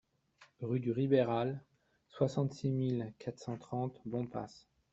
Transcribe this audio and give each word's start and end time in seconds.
Rue 0.61 0.79
du 0.79 0.91
Ribéral, 0.91 1.63
soixante-six 2.07 2.71
mille 2.71 3.13
quatre 3.19 3.37
cent 3.37 3.59
trente 3.59 4.01
Bompas 4.07 4.65